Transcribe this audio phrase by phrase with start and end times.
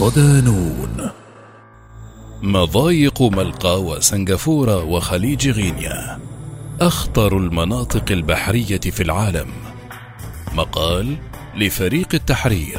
[0.00, 1.10] ودانون
[2.42, 6.18] مضايق ملقا وسنغافورة وخليج غينيا.
[6.80, 9.48] أخطر المناطق البحرية في العالم.
[10.52, 11.16] مقال
[11.56, 12.78] لفريق التحرير.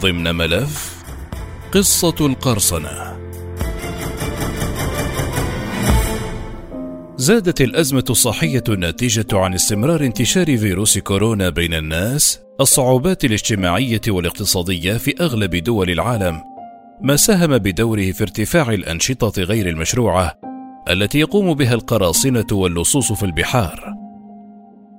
[0.00, 1.04] ضمن ملف
[1.72, 3.16] قصة القرصنة.
[7.16, 15.14] زادت الأزمة الصحية الناتجة عن استمرار انتشار فيروس كورونا بين الناس الصعوبات الاجتماعية والاقتصادية في
[15.20, 16.40] أغلب دول العالم
[17.00, 20.38] ما ساهم بدوره في ارتفاع الأنشطة غير المشروعة
[20.90, 23.94] التي يقوم بها القراصنة واللصوص في البحار.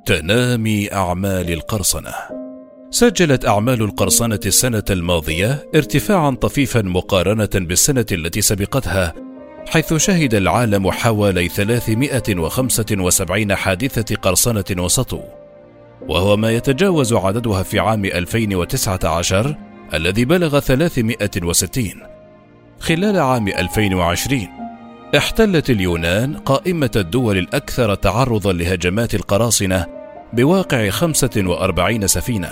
[0.06, 2.14] تنامي أعمال القرصنة
[2.90, 9.14] سجلت أعمال القرصنة السنة الماضية ارتفاعا طفيفا مقارنة بالسنة التي سبقتها
[9.68, 15.20] حيث شهد العالم حوالي 375 حادثة قرصنة وسطو
[16.08, 19.56] وهو ما يتجاوز عددها في عام 2019
[19.94, 21.86] الذي بلغ 360
[22.80, 24.48] خلال عام 2020
[25.18, 29.86] احتلت اليونان قائمة الدول الأكثر تعرضا لهجمات القراصنة
[30.34, 32.50] بواقع 45 سفينة.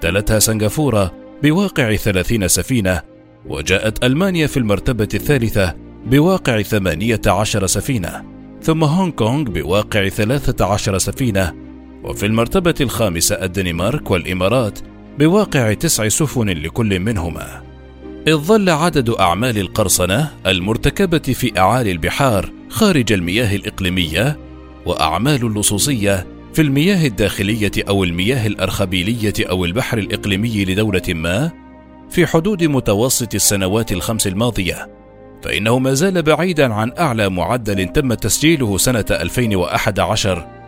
[0.00, 3.02] تلتها سنغافورة بواقع 30 سفينة
[3.46, 5.74] وجاءت ألمانيا في المرتبة الثالثة
[6.06, 8.24] بواقع 18 سفينة
[8.62, 11.61] ثم هونغ كونغ بواقع 13 سفينة
[12.04, 14.78] وفي المرتبة الخامسة الدنمارك والإمارات
[15.18, 17.62] بواقع تسع سفن لكل منهما.
[18.28, 24.38] إذ ظل عدد أعمال القرصنة المرتكبة في أعالي البحار خارج المياه الإقليمية
[24.86, 31.50] وأعمال اللصوصية في المياه الداخلية أو المياه الأرخبيلية أو البحر الإقليمي لدولة ما
[32.10, 34.90] في حدود متوسط السنوات الخمس الماضية.
[35.42, 40.61] فإنه ما زال بعيدا عن أعلى معدل تم تسجيله سنة 2011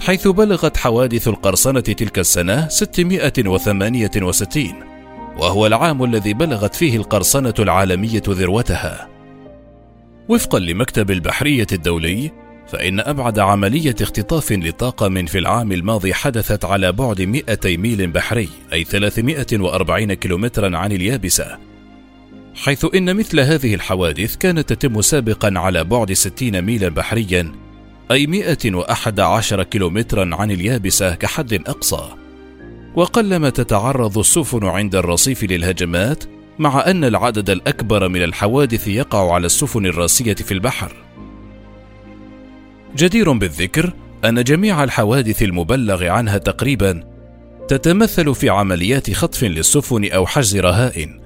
[0.00, 4.74] حيث بلغت حوادث القرصنة تلك السنة 668
[5.36, 9.08] وهو العام الذي بلغت فيه القرصنة العالمية ذروتها.
[10.28, 12.30] وفقا لمكتب البحرية الدولي،
[12.68, 18.84] فإن أبعد عملية اختطاف لطاقم في العام الماضي حدثت على بعد 200 ميل بحري أي
[18.84, 21.58] 340 كيلومترا عن اليابسة
[22.54, 27.52] حيث إن مثل هذه الحوادث كانت تتم سابقا على بعد 60 ميلا بحريا
[28.10, 32.08] أي 111 كيلومترا عن اليابسة كحد أقصى.
[32.94, 36.24] وقلما تتعرض السفن عند الرصيف للهجمات
[36.58, 40.92] مع أن العدد الأكبر من الحوادث يقع على السفن الراسية في البحر.
[42.96, 43.92] جدير بالذكر
[44.24, 47.04] أن جميع الحوادث المبلغ عنها تقريبا
[47.68, 51.20] تتمثل في عمليات خطف للسفن أو حجز رهائن.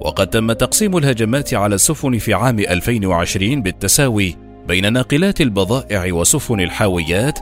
[0.00, 7.38] وقد تم تقسيم الهجمات على السفن في عام 2020 بالتساوي بين ناقلات البضائع وسفن الحاويات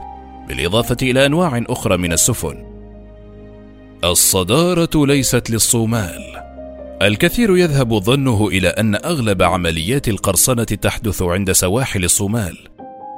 [0.48, 2.66] بالإضافة إلى أنواع أخرى من السفن.
[4.04, 6.44] الصدارة ليست للصومال.
[7.02, 12.56] الكثير يذهب ظنه إلى أن أغلب عمليات القرصنة تحدث عند سواحل الصومال،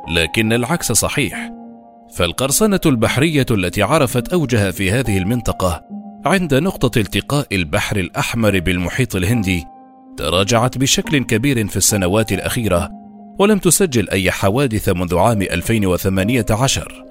[0.08, 1.50] لكن العكس صحيح.
[2.14, 5.82] فالقرصنة البحرية التي عرفت أوجها في هذه المنطقة
[6.26, 9.64] عند نقطة التقاء البحر الأحمر بالمحيط الهندي
[10.16, 12.90] تراجعت بشكل كبير في السنوات الأخيرة
[13.38, 17.04] ولم تسجل أي حوادث منذ عام 2018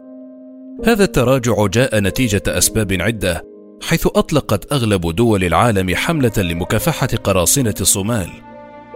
[0.86, 3.44] هذا التراجع جاء نتيجة أسباب عدة
[3.84, 8.30] حيث أطلقت أغلب دول العالم حملة لمكافحة قراصنة الصومال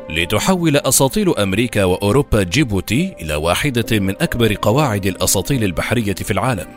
[0.10, 6.68] لتحول أساطيل أمريكا وأوروبا جيبوتي إلى واحدة من أكبر قواعد الأساطيل البحرية في العالم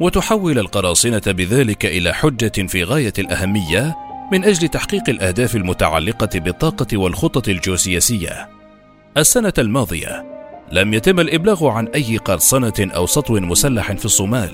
[0.00, 3.94] وتحول القراصنة بذلك إلى حجة في غاية الأهمية
[4.32, 8.53] من أجل تحقيق الأهداف المتعلقة بالطاقة والخطط الجيوسياسية.
[9.16, 10.26] السنة الماضية
[10.72, 14.50] لم يتم الإبلاغ عن أي قرصنة أو سطو مسلح في الصومال،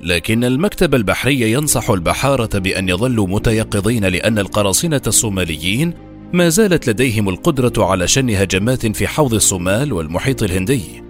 [0.00, 5.94] لكن المكتب البحري ينصح البحارة بأن يظلوا متيقظين لأن القراصنة الصوماليين
[6.32, 11.02] ما زالت لديهم القدرة على شن هجمات في حوض الصومال والمحيط الهندي.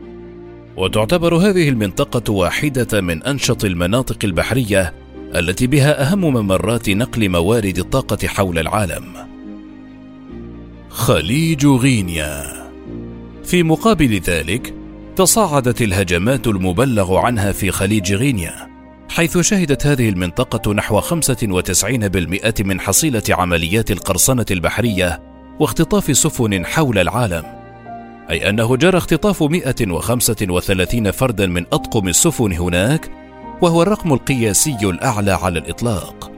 [0.77, 4.95] وتعتبر هذه المنطقة واحدة من أنشط المناطق البحرية
[5.35, 9.05] التي بها أهم ممرات نقل موارد الطاقة حول العالم.
[10.89, 12.66] خليج غينيا
[13.47, 14.75] في مقابل ذلك
[15.17, 18.69] تصاعدت الهجمات المبلغ عنها في خليج غينيا
[19.11, 25.23] حيث شهدت هذه المنطقة نحو 95% من حصيلة عمليات القرصنة البحرية
[25.61, 27.43] واختطاف سفن حول العالم.
[28.31, 33.11] أي أنه جرى اختطاف 135 فردا من أطقم السفن هناك
[33.63, 36.36] وهو الرقم القياسي الأعلى على الإطلاق.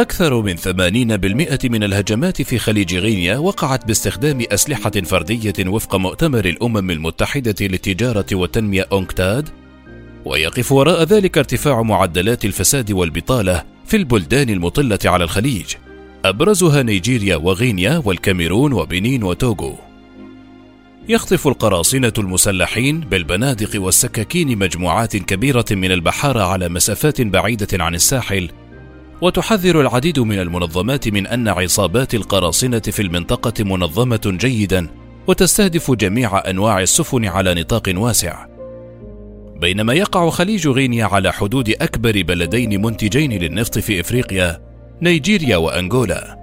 [0.00, 6.90] أكثر من 80% من الهجمات في خليج غينيا وقعت باستخدام أسلحة فردية وفق مؤتمر الأمم
[6.90, 9.48] المتحدة للتجارة والتنمية أونكتاد
[10.24, 15.74] ويقف وراء ذلك ارتفاع معدلات الفساد والبطالة في البلدان المطلة على الخليج
[16.24, 19.78] أبرزها نيجيريا وغينيا والكاميرون وبنين وتوغو.
[21.08, 28.50] يخطف القراصنة المسلحين بالبنادق والسكاكين مجموعات كبيرة من البحارة على مسافات بعيدة عن الساحل
[29.20, 34.88] وتحذر العديد من المنظمات من أن عصابات القراصنة في المنطقة منظمة جيدا
[35.26, 38.46] وتستهدف جميع أنواع السفن على نطاق واسع.
[39.60, 44.60] بينما يقع خليج غينيا على حدود أكبر بلدين منتجين للنفط في إفريقيا
[45.02, 46.38] نيجيريا وأنغولا.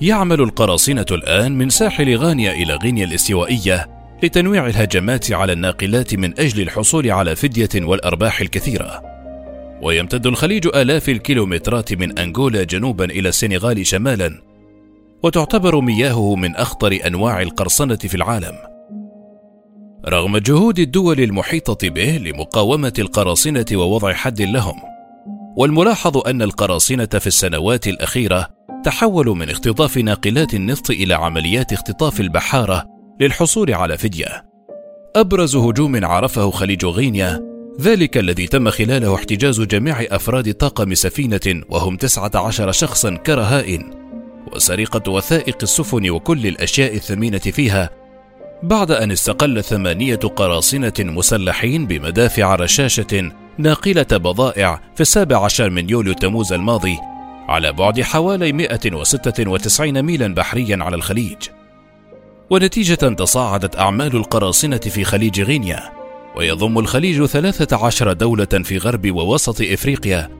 [0.00, 3.88] يعمل القراصنة الآن من ساحل غانيا إلى غينيا الاستوائية
[4.22, 9.13] لتنويع الهجمات على الناقلات من أجل الحصول على فدية والأرباح الكثيرة.
[9.82, 14.42] ويمتد الخليج آلاف الكيلومترات من أنغولا جنوبا إلى السنغال شمالا
[15.22, 18.54] وتعتبر مياهه من أخطر أنواع القرصنة في العالم
[20.08, 24.76] رغم جهود الدول المحيطة به لمقاومة القراصنة ووضع حد لهم
[25.56, 28.48] والملاحظ أن القراصنة في السنوات الأخيرة
[28.84, 32.86] تحولوا من اختطاف ناقلات النفط إلى عمليات اختطاف البحارة
[33.20, 34.44] للحصول على فدية.
[35.16, 41.96] أبرز هجوم عرفه خليج غينيا ذلك الذي تم خلاله احتجاز جميع أفراد طاقم سفينة وهم
[41.96, 43.90] 19 شخصا كرهائن.
[44.52, 47.90] وسرقة وثائق السفن وكل الأشياء الثمينة فيها
[48.62, 56.14] بعد أن استقل ثمانية قراصنة مسلحين بمدافع رشاشة ناقلة بضائع في السابع عشر من يوليو
[56.14, 56.98] تموز الماضي
[57.48, 61.48] على بعد حوالي 196 ميلا بحريا على الخليج.
[62.50, 66.03] ونتيجة تصاعدت أعمال القراصنة في خليج غينيا.
[66.36, 70.30] ويضم الخليج 13 دولة في غرب ووسط إفريقيا.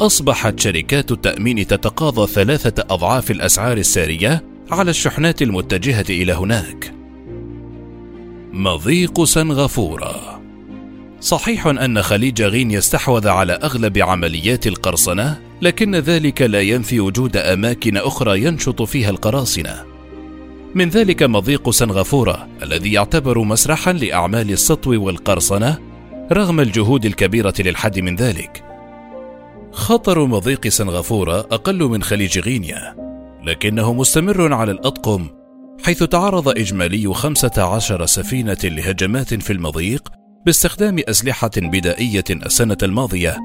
[0.00, 6.94] أصبحت شركات التأمين تتقاضى ثلاثة أضعاف الأسعار السارية على الشحنات المتجهة إلى هناك.
[8.52, 10.40] مضيق سنغافورة.
[11.20, 17.96] صحيح أن خليج غين يستحوذ على أغلب عمليات القرصنة، لكن ذلك لا ينفي وجود أماكن
[17.96, 19.89] أخرى ينشط فيها القراصنة.
[20.74, 25.78] من ذلك مضيق سنغافورة الذي يعتبر مسرحا لأعمال السطو والقرصنة
[26.32, 28.64] رغم الجهود الكبيرة للحد من ذلك.
[29.72, 32.96] خطر مضيق سنغافورة أقل من خليج غينيا،
[33.44, 35.28] لكنه مستمر على الأطقم
[35.84, 40.08] حيث تعرض إجمالي 15 سفينة لهجمات في المضيق
[40.46, 43.36] باستخدام أسلحة بدائية السنة الماضية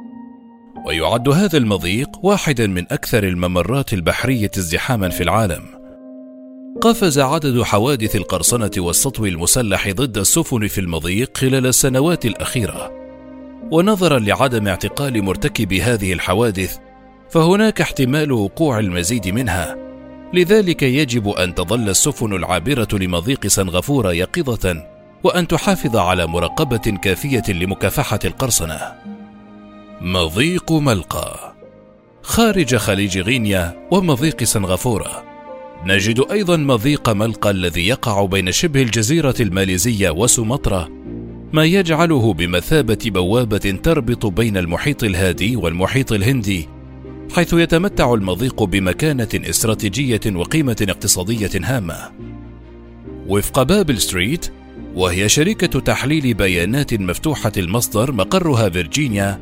[0.87, 5.84] ويعد هذا المضيق واحدا من أكثر الممرات البحرية ازدحاما في العالم
[6.81, 12.91] قفز عدد حوادث القرصنة والسطو المسلح ضد السفن في المضيق خلال السنوات الأخيرة.
[13.71, 16.77] ونظرا لعدم اعتقال مرتكب هذه الحوادث
[17.29, 19.77] فهناك احتمال وقوع المزيد منها.
[20.33, 24.87] لذلك يجب أن تظل السفن العابرة لمضيق سنغافورة يقظة
[25.23, 28.79] وأن تحافظ على مراقبة كافية لمكافحة القرصنة.
[30.01, 31.55] مضيق ملقا
[32.21, 35.34] خارج خليج غينيا ومضيق سنغافورة.
[35.85, 40.89] نجد أيضا مضيق ملقا الذي يقع بين شبه الجزيرة الماليزية وسومطرة
[41.53, 46.69] ما يجعله بمثابة بوابة تربط بين المحيط الهادي والمحيط الهندي
[47.35, 52.11] حيث يتمتع المضيق بمكانة استراتيجية وقيمة اقتصادية هامة.
[53.27, 54.51] وفق بابل ستريت
[54.95, 59.39] وهي شركة تحليل بيانات مفتوحة المصدر مقرها فيرجينيا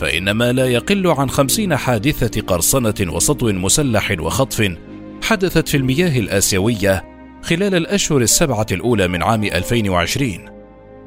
[0.00, 4.72] فإن ما لا يقل عن خمسين حادثة قرصنة وسطو مسلح وخطف
[5.22, 7.04] حدثت في المياه الآسيوية
[7.42, 10.58] خلال الأشهر السبعة الأولى من عام 2020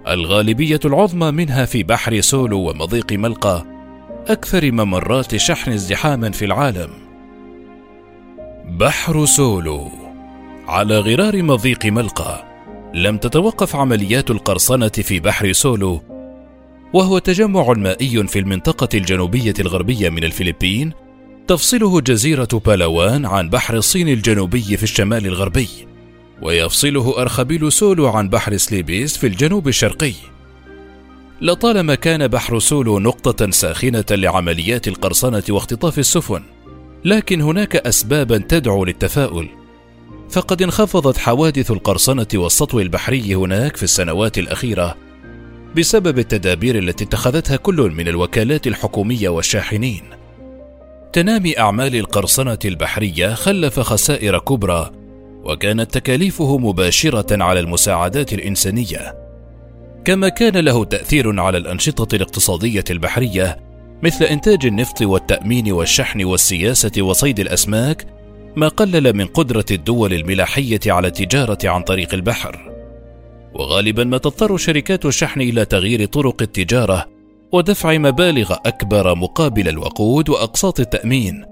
[0.07, 3.65] الغالبية العظمى منها في بحر سولو ومضيق ملقا
[4.27, 6.89] أكثر ممرات شحن ازدحاما في العالم.
[8.65, 9.87] بحر سولو
[10.67, 12.43] على غرار مضيق ملقا
[12.93, 16.01] لم تتوقف عمليات القرصنة في بحر سولو
[16.93, 20.91] وهو تجمع مائي في المنطقة الجنوبية الغربية من الفلبين
[21.47, 25.67] تفصله جزيرة بالاوان عن بحر الصين الجنوبي في الشمال الغربي
[26.41, 30.13] ويفصله أرخبيل سولو عن بحر سليبيس في الجنوب الشرقي
[31.41, 36.43] لطالما كان بحر سولو نقطة ساخنة لعمليات القرصنة واختطاف السفن
[37.05, 39.49] لكن هناك أسبابا تدعو للتفاؤل
[40.29, 44.97] فقد انخفضت حوادث القرصنة والسطو البحري هناك في السنوات الأخيرة
[45.77, 50.20] بسبب التدابير التي اتخذتها كل من الوكالات الحكومية والشاحنين.
[51.13, 54.91] تنامي أعمال القرصنة البحرية خلف خسائر كبرى،
[55.43, 59.15] وكانت تكاليفه مباشرة على المساعدات الإنسانية.
[60.05, 63.57] كما كان له تأثير على الأنشطة الاقتصادية البحرية
[64.03, 68.05] مثل إنتاج النفط والتأمين والشحن والسياسة وصيد الأسماك
[68.55, 72.71] ما قلل من قدرة الدول الملاحية على التجارة عن طريق البحر.
[73.53, 77.20] وغالبا ما تضطر شركات الشحن إلى تغيير طرق التجارة
[77.53, 81.45] ودفع مبالغ أكبر مقابل الوقود وأقساط التأمين.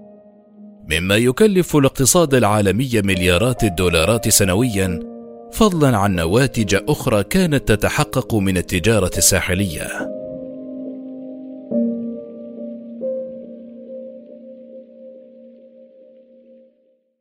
[0.91, 4.99] مما يكلف الاقتصاد العالمي مليارات الدولارات سنويا
[5.51, 10.18] فضلا عن نواتج أخرى كانت تتحقق من التجارة الساحلية